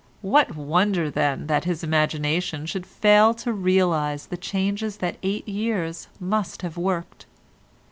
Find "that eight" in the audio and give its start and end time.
4.97-5.47